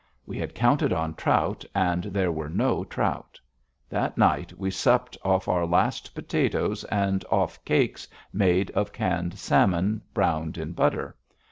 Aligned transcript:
We 0.25 0.39
had 0.39 0.55
counted 0.55 0.91
on 0.91 1.13
trout, 1.13 1.63
and 1.75 2.05
there 2.05 2.31
were 2.31 2.49
no 2.49 2.83
trout. 2.83 3.39
That 3.87 4.17
night, 4.17 4.51
we 4.57 4.71
supped 4.71 5.15
off 5.23 5.47
our 5.47 5.63
last 5.67 6.15
potatoes 6.15 6.83
and 6.85 7.23
off 7.29 7.63
cakes 7.65 8.07
made 8.33 8.71
of 8.71 8.91
canned 8.91 9.37
salmon 9.37 10.01
browned 10.15 10.57
in 10.57 10.71
butter. 10.71 11.15